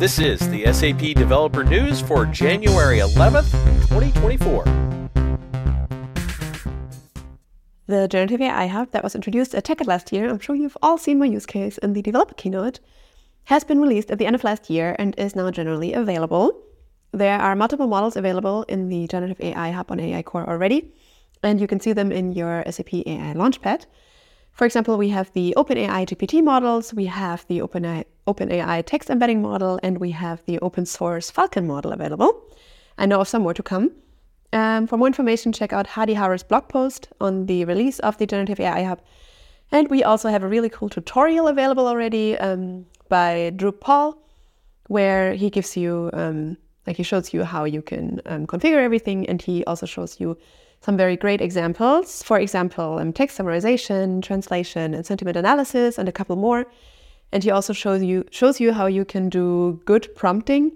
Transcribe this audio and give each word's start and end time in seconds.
This 0.00 0.18
is 0.18 0.40
the 0.50 0.64
SAP 0.72 1.14
Developer 1.14 1.62
News 1.62 2.00
for 2.00 2.26
January 2.26 2.98
11th, 2.98 3.52
2024. 3.88 4.64
The 7.86 8.08
generative 8.08 8.40
AI 8.40 8.66
hub 8.66 8.90
that 8.90 9.04
was 9.04 9.14
introduced 9.14 9.54
at 9.54 9.64
TechEd 9.64 9.86
last 9.86 10.12
year, 10.12 10.28
I'm 10.28 10.40
sure 10.40 10.56
you've 10.56 10.76
all 10.82 10.98
seen 10.98 11.20
my 11.20 11.26
use 11.26 11.46
case 11.46 11.78
in 11.78 11.92
the 11.92 12.02
developer 12.02 12.34
keynote, 12.34 12.80
has 13.44 13.62
been 13.62 13.80
released 13.80 14.10
at 14.10 14.18
the 14.18 14.26
end 14.26 14.34
of 14.34 14.42
last 14.42 14.68
year 14.68 14.96
and 14.98 15.14
is 15.16 15.36
now 15.36 15.48
generally 15.52 15.92
available. 15.92 16.60
There 17.12 17.38
are 17.38 17.54
multiple 17.54 17.86
models 17.86 18.16
available 18.16 18.64
in 18.64 18.88
the 18.88 19.06
generative 19.06 19.40
AI 19.40 19.70
hub 19.70 19.92
on 19.92 20.00
AI 20.00 20.22
Core 20.22 20.50
already, 20.50 20.92
and 21.44 21.60
you 21.60 21.68
can 21.68 21.78
see 21.78 21.92
them 21.92 22.10
in 22.10 22.32
your 22.32 22.64
SAP 22.68 22.94
AI 22.94 23.32
Launchpad. 23.34 23.86
For 24.50 24.64
example, 24.64 24.98
we 24.98 25.10
have 25.10 25.32
the 25.34 25.54
OpenAI 25.56 26.04
GPT 26.06 26.42
models, 26.42 26.92
we 26.92 27.06
have 27.06 27.46
the 27.46 27.60
OpenAI, 27.60 28.04
OpenAI 28.26 28.84
text 28.86 29.10
embedding 29.10 29.42
model, 29.42 29.78
and 29.82 29.98
we 29.98 30.10
have 30.12 30.42
the 30.46 30.58
open 30.60 30.86
source 30.86 31.30
Falcon 31.30 31.66
model 31.66 31.92
available. 31.92 32.42
I 32.96 33.06
know 33.06 33.20
of 33.20 33.28
some 33.28 33.42
more 33.42 33.54
to 33.54 33.62
come. 33.62 33.90
Um, 34.52 34.86
for 34.86 34.96
more 34.96 35.08
information, 35.08 35.52
check 35.52 35.72
out 35.72 35.88
Hadi 35.88 36.14
Hares's 36.14 36.44
blog 36.44 36.68
post 36.68 37.08
on 37.20 37.46
the 37.46 37.64
release 37.64 37.98
of 37.98 38.16
the 38.18 38.26
Generative 38.26 38.60
AI 38.60 38.84
Hub. 38.84 39.00
And 39.72 39.88
we 39.90 40.04
also 40.04 40.28
have 40.28 40.44
a 40.44 40.48
really 40.48 40.68
cool 40.68 40.88
tutorial 40.88 41.48
available 41.48 41.88
already 41.88 42.38
um, 42.38 42.86
by 43.08 43.50
Drew 43.56 43.72
Paul, 43.72 44.16
where 44.86 45.34
he 45.34 45.50
gives 45.50 45.76
you, 45.76 46.10
um, 46.12 46.56
like, 46.86 46.96
he 46.96 47.02
shows 47.02 47.34
you 47.34 47.42
how 47.42 47.64
you 47.64 47.82
can 47.82 48.20
um, 48.26 48.46
configure 48.46 48.82
everything, 48.82 49.28
and 49.28 49.42
he 49.42 49.64
also 49.64 49.86
shows 49.86 50.20
you 50.20 50.38
some 50.82 50.96
very 50.96 51.16
great 51.16 51.40
examples. 51.40 52.22
For 52.22 52.38
example, 52.38 52.98
um, 52.98 53.12
text 53.12 53.38
summarization, 53.38 54.22
translation, 54.22 54.94
and 54.94 55.04
sentiment 55.04 55.36
analysis, 55.36 55.98
and 55.98 56.08
a 56.08 56.12
couple 56.12 56.36
more. 56.36 56.66
And 57.34 57.42
he 57.42 57.50
also 57.50 57.72
shows 57.72 58.00
you 58.00 58.24
shows 58.30 58.60
you 58.60 58.72
how 58.72 58.86
you 58.86 59.04
can 59.04 59.28
do 59.28 59.80
good 59.84 60.08
prompting. 60.14 60.70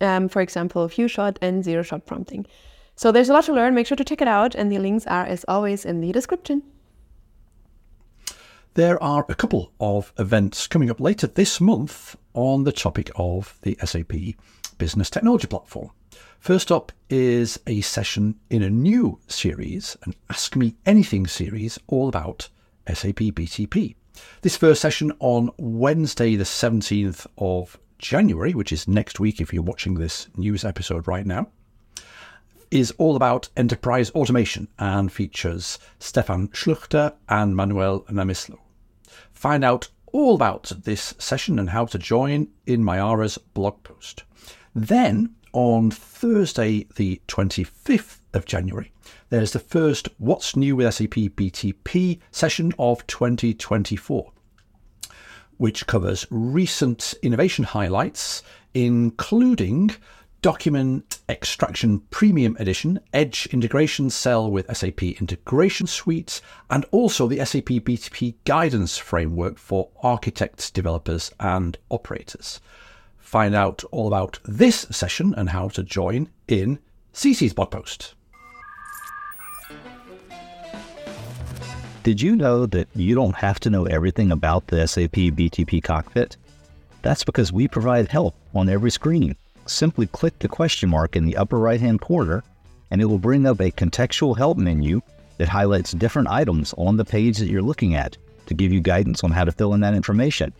Um, 0.00 0.28
for 0.28 0.40
example, 0.40 0.88
few 0.88 1.06
shot 1.06 1.38
and 1.42 1.62
zero 1.62 1.82
shot 1.82 2.06
prompting. 2.06 2.46
So 2.96 3.12
there's 3.12 3.28
a 3.28 3.34
lot 3.34 3.44
to 3.44 3.52
learn. 3.52 3.74
Make 3.74 3.86
sure 3.86 3.96
to 3.96 4.04
check 4.04 4.22
it 4.22 4.26
out, 4.26 4.54
and 4.54 4.72
the 4.72 4.78
links 4.78 5.06
are, 5.06 5.26
as 5.26 5.44
always, 5.46 5.84
in 5.84 6.00
the 6.00 6.10
description. 6.10 6.62
There 8.72 9.00
are 9.02 9.26
a 9.28 9.34
couple 9.34 9.72
of 9.80 10.12
events 10.18 10.66
coming 10.66 10.90
up 10.90 10.98
later 10.98 11.26
this 11.26 11.60
month 11.60 12.16
on 12.32 12.64
the 12.64 12.72
topic 12.72 13.10
of 13.16 13.58
the 13.62 13.76
SAP 13.84 14.12
Business 14.78 15.10
Technology 15.10 15.46
Platform. 15.46 15.90
First 16.40 16.72
up 16.72 16.90
is 17.10 17.60
a 17.66 17.82
session 17.82 18.36
in 18.48 18.62
a 18.62 18.70
new 18.70 19.18
series, 19.26 19.96
an 20.04 20.14
Ask 20.30 20.56
Me 20.56 20.74
Anything 20.86 21.26
series, 21.26 21.78
all 21.86 22.08
about 22.08 22.48
SAP 22.86 23.34
BTP. 23.34 23.94
This 24.42 24.56
first 24.56 24.80
session 24.80 25.12
on 25.20 25.50
Wednesday, 25.58 26.36
the 26.36 26.44
17th 26.44 27.26
of 27.36 27.78
January, 27.98 28.54
which 28.54 28.72
is 28.72 28.86
next 28.88 29.18
week 29.18 29.40
if 29.40 29.52
you're 29.52 29.62
watching 29.62 29.94
this 29.94 30.28
news 30.36 30.64
episode 30.64 31.08
right 31.08 31.26
now, 31.26 31.48
is 32.70 32.90
all 32.92 33.16
about 33.16 33.48
enterprise 33.56 34.10
automation 34.10 34.68
and 34.78 35.10
features 35.10 35.78
Stefan 35.98 36.48
Schluchter 36.48 37.14
and 37.28 37.56
Manuel 37.56 38.00
Namyslo. 38.10 38.58
Find 39.32 39.64
out 39.64 39.88
all 40.12 40.34
about 40.34 40.72
this 40.84 41.14
session 41.18 41.58
and 41.58 41.70
how 41.70 41.86
to 41.86 41.98
join 41.98 42.48
in 42.66 42.84
Myara's 42.84 43.38
blog 43.38 43.82
post. 43.82 44.24
Then 44.74 45.34
on 45.52 45.90
Thursday, 45.90 46.86
the 46.96 47.20
25th 47.28 48.18
of 48.34 48.44
January, 48.44 48.92
there's 49.30 49.52
the 49.52 49.58
first 49.58 50.08
What's 50.18 50.56
New 50.56 50.76
with 50.76 50.92
SAP 50.94 51.10
BTP 51.10 52.18
session 52.30 52.72
of 52.78 53.06
2024, 53.06 54.32
which 55.56 55.86
covers 55.86 56.26
recent 56.30 57.14
innovation 57.22 57.64
highlights, 57.64 58.42
including 58.74 59.90
Document 60.40 61.18
Extraction 61.28 62.00
Premium 62.10 62.56
Edition, 62.58 63.00
Edge 63.12 63.46
Integration 63.52 64.08
Cell 64.08 64.50
with 64.50 64.74
SAP 64.76 65.02
Integration 65.02 65.86
Suite, 65.86 66.40
and 66.70 66.86
also 66.90 67.26
the 67.26 67.44
SAP 67.44 67.64
BTP 67.84 68.34
Guidance 68.44 68.96
Framework 68.96 69.58
for 69.58 69.90
architects, 70.02 70.70
developers, 70.70 71.30
and 71.40 71.76
operators 71.90 72.60
find 73.28 73.54
out 73.54 73.84
all 73.90 74.06
about 74.06 74.38
this 74.44 74.86
session 74.90 75.34
and 75.36 75.50
how 75.50 75.68
to 75.68 75.82
join 75.82 76.30
in 76.48 76.78
CC's 77.12 77.52
blog 77.52 77.70
post. 77.70 78.14
Did 82.04 82.22
you 82.22 82.36
know 82.36 82.64
that 82.66 82.88
you 82.94 83.14
don't 83.14 83.34
have 83.34 83.58
to 83.60 83.70
know 83.70 83.84
everything 83.84 84.30
about 84.30 84.68
the 84.68 84.86
SAP 84.86 85.12
BTP 85.12 85.82
cockpit? 85.82 86.36
That's 87.02 87.24
because 87.24 87.52
we 87.52 87.68
provide 87.68 88.08
help 88.08 88.34
on 88.54 88.68
every 88.68 88.90
screen. 88.90 89.36
Simply 89.66 90.06
click 90.06 90.38
the 90.38 90.48
question 90.48 90.88
mark 90.88 91.16
in 91.16 91.26
the 91.26 91.36
upper 91.36 91.58
right 91.58 91.80
hand 91.80 92.00
corner, 92.00 92.44
and 92.90 93.02
it 93.02 93.06
will 93.06 93.18
bring 93.18 93.46
up 93.46 93.60
a 93.60 93.72
contextual 93.72 94.36
help 94.36 94.56
menu 94.56 95.02
that 95.38 95.48
highlights 95.48 95.92
different 95.92 96.28
items 96.28 96.72
on 96.78 96.96
the 96.96 97.04
page 97.04 97.38
that 97.38 97.48
you're 97.48 97.62
looking 97.62 97.94
at 97.94 98.16
to 98.46 98.54
give 98.54 98.72
you 98.72 98.80
guidance 98.80 99.24
on 99.24 99.32
how 99.32 99.44
to 99.44 99.52
fill 99.52 99.74
in 99.74 99.80
that 99.80 99.94
information. 99.94 100.52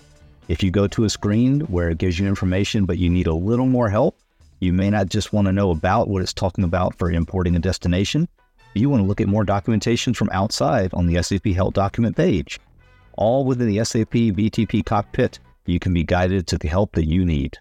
If 0.48 0.62
you 0.62 0.70
go 0.70 0.86
to 0.88 1.04
a 1.04 1.10
screen 1.10 1.60
where 1.60 1.90
it 1.90 1.98
gives 1.98 2.18
you 2.18 2.26
information, 2.26 2.84
but 2.84 2.98
you 2.98 3.08
need 3.08 3.26
a 3.26 3.34
little 3.34 3.66
more 3.66 3.88
help, 3.88 4.18
you 4.60 4.72
may 4.72 4.90
not 4.90 5.08
just 5.08 5.32
want 5.32 5.46
to 5.46 5.52
know 5.52 5.70
about 5.70 6.08
what 6.08 6.20
it's 6.20 6.32
talking 6.32 6.64
about 6.64 6.98
for 6.98 7.10
importing 7.10 7.54
a 7.54 7.60
destination. 7.60 8.28
You 8.74 8.90
want 8.90 9.02
to 9.02 9.06
look 9.06 9.20
at 9.20 9.28
more 9.28 9.44
documentation 9.44 10.14
from 10.14 10.28
outside 10.30 10.92
on 10.92 11.06
the 11.06 11.22
SAP 11.22 11.46
Help 11.46 11.74
document 11.74 12.16
page. 12.16 12.60
All 13.14 13.44
within 13.44 13.68
the 13.68 13.84
SAP 13.84 14.12
BTP 14.12 14.84
cockpit, 14.84 15.38
you 15.66 15.78
can 15.78 15.92
be 15.92 16.04
guided 16.04 16.46
to 16.48 16.58
the 16.58 16.68
help 16.68 16.92
that 16.92 17.06
you 17.06 17.24
need. 17.24 17.58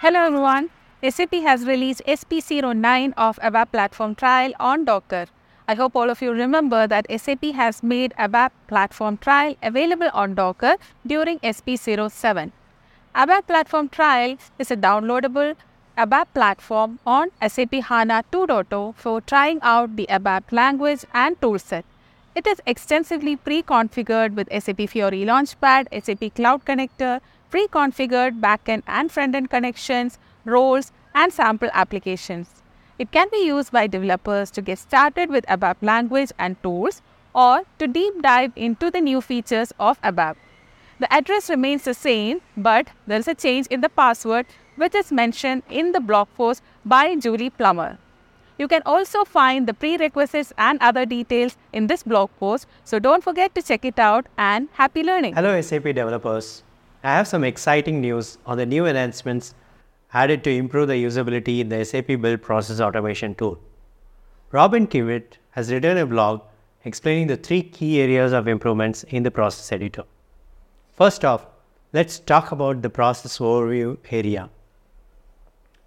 Hello 0.00 0.20
everyone. 0.26 0.70
SAP 1.08 1.32
has 1.34 1.64
released 1.64 2.02
SP09 2.06 3.14
of 3.16 3.38
ABAP 3.38 3.72
Platform 3.72 4.14
Trial 4.14 4.52
on 4.60 4.84
Docker. 4.84 5.26
I 5.66 5.74
hope 5.74 5.96
all 5.96 6.10
of 6.10 6.20
you 6.20 6.32
remember 6.32 6.86
that 6.86 7.06
SAP 7.08 7.44
has 7.54 7.82
made 7.82 8.12
ABAP 8.18 8.50
Platform 8.66 9.16
Trial 9.16 9.54
available 9.62 10.10
on 10.12 10.34
Docker 10.34 10.76
during 11.06 11.38
SP07. 11.38 12.52
ABAP 13.14 13.46
Platform 13.46 13.88
Trial 13.88 14.36
is 14.58 14.70
a 14.70 14.76
downloadable 14.76 15.54
ABAP 15.96 16.26
platform 16.34 16.98
on 17.06 17.30
SAP 17.46 17.74
HANA 17.74 18.24
2.0 18.32 18.96
for 18.96 19.20
trying 19.20 19.60
out 19.62 19.94
the 19.94 20.08
ABAP 20.10 20.50
language 20.50 21.04
and 21.14 21.40
toolset. 21.40 21.84
It 22.34 22.48
is 22.48 22.60
extensively 22.66 23.36
pre-configured 23.36 24.34
with 24.34 24.48
SAP 24.50 24.88
Fiori 24.88 25.24
Launchpad, 25.24 25.86
SAP 26.04 26.34
Cloud 26.34 26.64
Connector, 26.64 27.20
pre-configured 27.48 28.40
backend 28.40 28.82
and 28.88 29.08
frontend 29.08 29.50
connections, 29.50 30.18
roles, 30.44 30.90
and 31.14 31.32
sample 31.32 31.70
applications. 31.72 32.48
It 32.98 33.12
can 33.12 33.28
be 33.30 33.46
used 33.46 33.70
by 33.70 33.86
developers 33.86 34.50
to 34.50 34.62
get 34.62 34.80
started 34.80 35.30
with 35.30 35.46
ABAP 35.46 35.76
language 35.80 36.32
and 36.40 36.60
tools 36.64 37.02
or 37.32 37.62
to 37.78 37.86
deep 37.86 38.20
dive 38.20 38.52
into 38.56 38.90
the 38.90 39.00
new 39.00 39.20
features 39.20 39.72
of 39.78 40.02
ABAP. 40.02 40.34
The 41.00 41.12
address 41.12 41.50
remains 41.50 41.84
the 41.84 41.94
same, 41.94 42.40
but 42.56 42.88
there 43.06 43.18
is 43.18 43.26
a 43.26 43.34
change 43.34 43.66
in 43.66 43.80
the 43.80 43.88
password 43.88 44.46
which 44.76 44.94
is 44.94 45.10
mentioned 45.10 45.64
in 45.68 45.90
the 45.90 46.00
blog 46.00 46.28
post 46.36 46.62
by 46.84 47.16
Julie 47.16 47.50
Plummer. 47.50 47.98
You 48.58 48.68
can 48.68 48.82
also 48.86 49.24
find 49.24 49.66
the 49.66 49.74
prerequisites 49.74 50.52
and 50.56 50.78
other 50.80 51.04
details 51.04 51.56
in 51.72 51.88
this 51.88 52.04
blog 52.04 52.30
post, 52.38 52.68
so 52.84 53.00
don't 53.00 53.24
forget 53.24 53.52
to 53.56 53.62
check 53.62 53.84
it 53.84 53.98
out 53.98 54.26
and 54.38 54.68
happy 54.74 55.02
learning. 55.02 55.34
Hello 55.34 55.60
SAP 55.60 55.82
developers. 55.82 56.62
I 57.02 57.10
have 57.14 57.26
some 57.26 57.42
exciting 57.42 58.00
news 58.00 58.38
on 58.46 58.56
the 58.56 58.64
new 58.64 58.86
enhancements 58.86 59.54
added 60.12 60.44
to 60.44 60.50
improve 60.50 60.86
the 60.86 60.94
usability 60.94 61.58
in 61.58 61.70
the 61.70 61.84
SAP 61.84 62.06
Build 62.06 62.40
Process 62.40 62.80
Automation 62.80 63.34
tool. 63.34 63.58
Robin 64.52 64.86
Kivitt 64.86 65.38
has 65.50 65.72
written 65.72 65.98
a 65.98 66.06
blog 66.06 66.42
explaining 66.84 67.26
the 67.26 67.36
three 67.36 67.62
key 67.62 68.00
areas 68.00 68.32
of 68.32 68.46
improvements 68.46 69.02
in 69.04 69.24
the 69.24 69.30
process 69.32 69.72
editor. 69.72 70.04
First 70.96 71.24
off, 71.24 71.46
let's 71.92 72.20
talk 72.20 72.52
about 72.52 72.80
the 72.80 72.88
process 72.88 73.38
overview 73.38 73.98
area. 74.12 74.48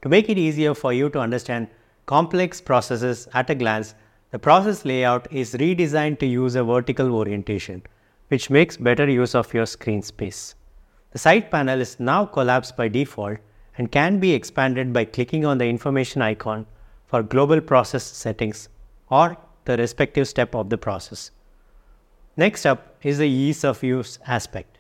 To 0.02 0.10
make 0.10 0.28
it 0.28 0.38
easier 0.38 0.74
for 0.74 0.92
you 0.92 1.10
to 1.12 1.20
understand 1.20 1.70
complex 2.06 2.60
processes 2.60 3.26
at 3.34 3.50
a 3.50 3.56
glance, 3.56 3.96
the 4.32 4.40
process 4.40 4.84
layout 4.84 5.32
is 5.32 5.54
redesigned 5.54 6.20
to 6.20 6.26
use 6.26 6.56
a 6.56 6.64
vertical 6.66 7.16
orientation, 7.16 7.84
which 8.28 8.50
makes 8.50 8.76
better 8.76 9.10
use 9.10 9.34
of 9.34 9.54
your 9.54 9.66
screen 9.66 10.02
space. 10.02 10.56
The 11.12 11.20
side 11.20 11.50
panel 11.50 11.80
is 11.80 12.02
now 12.02 12.26
collapsed 12.26 12.76
by 12.76 12.90
default 12.90 13.38
and 13.78 13.90
can 13.90 14.20
be 14.20 14.34
expanded 14.34 14.92
by 14.92 15.06
clicking 15.06 15.46
on 15.46 15.58
the 15.58 15.70
information 15.70 16.22
icon 16.22 16.66
for 17.06 17.24
global 17.24 17.62
process 17.62 18.04
settings 18.04 18.68
or 19.10 19.38
the 19.64 19.78
respective 19.78 20.28
step 20.28 20.54
of 20.54 20.70
the 20.70 20.78
process. 20.78 21.32
Next 22.36 22.66
up 22.66 22.98
is 23.04 23.20
the 23.20 23.30
ease 23.30 23.64
of 23.64 23.82
use 23.82 24.20
aspect. 24.28 24.77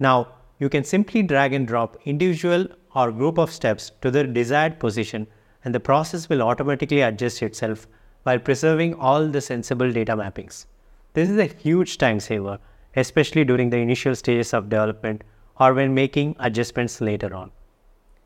Now, 0.00 0.28
you 0.58 0.70
can 0.70 0.82
simply 0.82 1.22
drag 1.22 1.52
and 1.52 1.68
drop 1.68 1.96
individual 2.06 2.66
or 2.94 3.12
group 3.12 3.38
of 3.38 3.52
steps 3.52 3.92
to 4.00 4.10
the 4.10 4.24
desired 4.24 4.80
position 4.80 5.26
and 5.64 5.74
the 5.74 5.80
process 5.80 6.28
will 6.28 6.42
automatically 6.42 7.02
adjust 7.02 7.42
itself 7.42 7.86
while 8.22 8.38
preserving 8.38 8.94
all 8.94 9.28
the 9.28 9.40
sensible 9.40 9.92
data 9.92 10.16
mappings. 10.16 10.64
This 11.12 11.28
is 11.28 11.38
a 11.38 11.44
huge 11.44 11.98
time 11.98 12.18
saver, 12.18 12.58
especially 12.96 13.44
during 13.44 13.68
the 13.68 13.76
initial 13.76 14.14
stages 14.14 14.54
of 14.54 14.70
development 14.70 15.22
or 15.58 15.74
when 15.74 15.94
making 15.94 16.34
adjustments 16.38 17.00
later 17.00 17.34
on. 17.34 17.50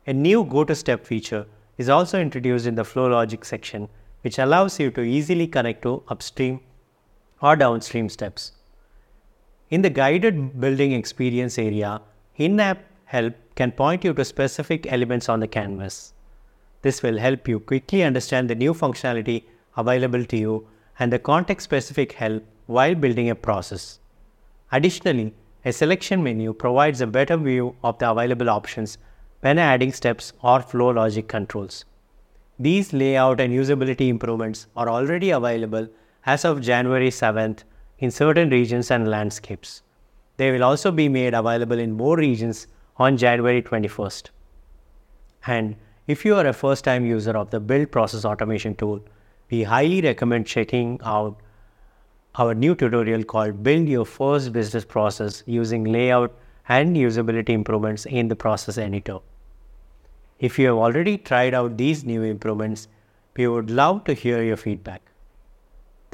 A 0.07 0.13
new 0.13 0.45
Go 0.45 0.63
to 0.63 0.75
Step 0.75 1.05
feature 1.05 1.45
is 1.77 1.89
also 1.89 2.19
introduced 2.21 2.67
in 2.67 2.75
the 2.75 2.85
Flow 2.85 3.07
Logic 3.07 3.43
section, 3.43 3.89
which 4.21 4.39
allows 4.39 4.79
you 4.79 4.91
to 4.91 5.01
easily 5.01 5.45
connect 5.45 5.81
to 5.81 6.03
upstream 6.07 6.61
or 7.41 7.57
downstream 7.57 8.07
steps. 8.07 8.53
In 9.75 9.81
the 9.81 9.89
guided 9.89 10.61
building 10.61 10.93
experience 10.93 11.59
area, 11.59 12.01
in 12.37 12.57
app 12.61 12.83
help 13.03 13.33
can 13.55 13.73
point 13.73 14.05
you 14.05 14.13
to 14.13 14.23
specific 14.23 14.89
elements 14.89 15.27
on 15.27 15.41
the 15.41 15.49
canvas. 15.49 16.13
This 16.81 17.03
will 17.03 17.17
help 17.17 17.45
you 17.49 17.59
quickly 17.59 18.01
understand 18.01 18.49
the 18.49 18.55
new 18.55 18.73
functionality 18.73 19.43
available 19.75 20.23
to 20.23 20.37
you 20.37 20.65
and 20.97 21.11
the 21.11 21.19
context 21.19 21.65
specific 21.65 22.13
help 22.13 22.45
while 22.67 22.95
building 22.95 23.29
a 23.29 23.35
process. 23.35 23.99
Additionally, 24.71 25.33
a 25.65 25.73
selection 25.73 26.23
menu 26.23 26.53
provides 26.53 27.01
a 27.01 27.13
better 27.17 27.35
view 27.35 27.75
of 27.83 27.99
the 27.99 28.09
available 28.09 28.49
options 28.49 28.97
when 29.41 29.59
adding 29.59 29.91
steps 29.91 30.31
or 30.41 30.61
flow 30.61 30.91
logic 30.91 31.27
controls. 31.27 31.83
These 32.57 32.93
layout 32.93 33.41
and 33.41 33.51
usability 33.53 34.07
improvements 34.07 34.67
are 34.77 34.87
already 34.87 35.31
available 35.31 35.89
as 36.25 36.45
of 36.45 36.61
January 36.61 37.09
7th 37.09 37.63
in 37.99 38.11
certain 38.11 38.49
regions 38.49 38.91
and 38.91 39.09
landscapes. 39.09 39.81
They 40.37 40.51
will 40.51 40.63
also 40.63 40.91
be 40.91 41.07
made 41.07 41.33
available 41.33 41.79
in 41.79 41.93
more 41.93 42.17
regions 42.17 42.67
on 42.97 43.17
January 43.17 43.61
21st. 43.61 44.29
And 45.47 45.75
if 46.07 46.25
you 46.25 46.35
are 46.35 46.45
a 46.45 46.53
first 46.53 46.83
time 46.83 47.05
user 47.05 47.37
of 47.37 47.49
the 47.49 47.59
Build 47.59 47.91
Process 47.91 48.25
Automation 48.25 48.75
tool, 48.75 49.01
we 49.49 49.63
highly 49.63 50.01
recommend 50.01 50.47
checking 50.47 50.99
out 51.03 51.39
our 52.35 52.53
new 52.53 52.75
tutorial 52.75 53.23
called 53.23 53.63
Build 53.63 53.87
Your 53.87 54.05
First 54.05 54.51
Business 54.51 54.83
Process 54.83 55.43
using 55.45 55.85
layout 55.85 56.35
and 56.67 56.95
usability 56.95 57.49
improvements 57.49 58.05
in 58.05 58.27
the 58.27 58.35
process 58.35 58.77
editor. 58.77 59.19
If 60.39 60.59
you 60.59 60.67
have 60.67 60.75
already 60.75 61.17
tried 61.17 61.53
out 61.53 61.77
these 61.77 62.03
new 62.03 62.23
improvements, 62.23 62.87
we 63.37 63.47
would 63.47 63.69
love 63.69 64.03
to 64.05 64.13
hear 64.13 64.43
your 64.43 64.57
feedback. 64.57 65.01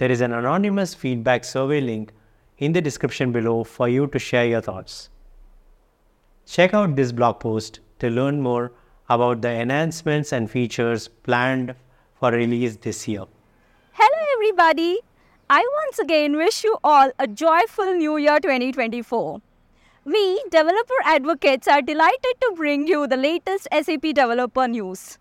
There 0.02 0.12
is 0.12 0.22
an 0.22 0.34
anonymous 0.34 0.96
feedback 0.96 1.44
survey 1.44 1.80
link 1.80 2.12
in 2.58 2.72
the 2.72 2.82
description 2.82 3.32
below 3.32 3.64
for 3.64 3.88
you 3.88 4.08
to 4.08 4.18
share 4.18 4.48
your 4.48 4.60
thoughts. 4.60 5.12
Check 6.48 6.74
out 6.74 6.96
this 6.96 7.12
blog 7.12 7.40
post 7.40 7.82
to 8.00 8.10
learn 8.10 8.42
more 8.42 8.72
about 9.10 9.44
the 9.44 9.52
enhancements 9.52 10.34
and 10.34 10.50
features 10.50 11.08
planned 11.08 11.76
for 12.16 12.32
release 12.32 12.78
this 12.78 13.08
year. 13.08 13.26
Hello, 13.92 14.26
everybody. 14.38 14.98
I 15.52 15.64
once 15.84 16.00
again 16.00 16.36
wish 16.36 16.64
you 16.64 16.78
all 16.84 17.12
a 17.20 17.28
joyful 17.28 17.94
New 17.94 18.18
Year 18.18 18.40
2024. 18.40 19.40
We, 20.06 20.44
developer 20.50 21.02
advocates, 21.06 21.68
are 21.68 21.84
delighted 21.84 22.42
to 22.42 22.54
bring 22.56 22.88
you 22.88 23.06
the 23.06 23.18
latest 23.18 23.68
SAP 23.72 24.02
developer 24.16 24.68
news. 24.68 25.20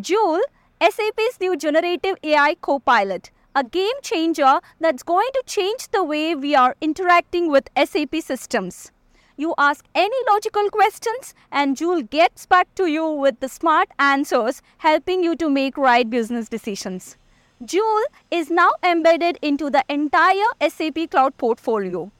Joule, 0.00 0.42
SAP's 0.80 1.40
new 1.40 1.56
generative 1.56 2.18
AI 2.22 2.54
co 2.60 2.78
pilot, 2.78 3.32
a 3.54 3.64
game 3.64 4.00
changer 4.02 4.60
that's 4.80 5.02
going 5.02 5.28
to 5.34 5.42
change 5.46 5.88
the 5.88 6.02
way 6.02 6.34
we 6.34 6.54
are 6.54 6.74
interacting 6.80 7.50
with 7.50 7.68
SAP 7.76 8.16
systems. 8.20 8.90
You 9.36 9.54
ask 9.58 9.84
any 9.94 10.16
logical 10.30 10.70
questions, 10.70 11.34
and 11.50 11.76
Joule 11.76 12.02
gets 12.02 12.46
back 12.46 12.74
to 12.76 12.86
you 12.86 13.06
with 13.06 13.40
the 13.40 13.48
smart 13.48 13.88
answers, 13.98 14.62
helping 14.78 15.22
you 15.22 15.36
to 15.36 15.48
make 15.48 15.76
right 15.76 16.08
business 16.08 16.48
decisions. 16.48 17.16
Joule 17.64 18.04
is 18.30 18.50
now 18.50 18.70
embedded 18.82 19.38
into 19.40 19.70
the 19.70 19.84
entire 19.88 20.50
SAP 20.68 21.10
Cloud 21.10 21.36
portfolio. 21.38 22.10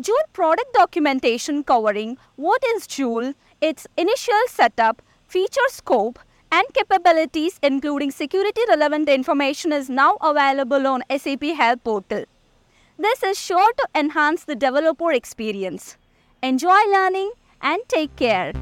Joule 0.00 0.28
product 0.32 0.72
documentation 0.74 1.62
covering 1.64 2.18
what 2.36 2.62
is 2.74 2.86
Joule, 2.86 3.34
its 3.60 3.86
initial 3.96 4.42
setup, 4.46 5.02
feature 5.26 5.68
scope, 5.68 6.18
and 6.50 6.64
capabilities, 6.74 7.58
including 7.62 8.10
security 8.10 8.62
relevant 8.68 9.08
information, 9.08 9.72
is 9.72 9.90
now 9.90 10.16
available 10.22 10.86
on 10.86 11.02
SAP 11.16 11.42
Help 11.56 11.84
Portal. 11.84 12.24
This 12.98 13.22
is 13.22 13.38
sure 13.38 13.72
to 13.74 13.88
enhance 13.94 14.44
the 14.44 14.54
developer 14.56 15.12
experience. 15.12 15.96
Enjoy 16.42 16.80
learning 16.90 17.30
and 17.60 17.80
take 17.88 18.14
care. 18.16 18.52